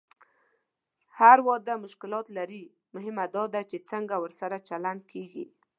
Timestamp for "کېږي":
5.11-5.45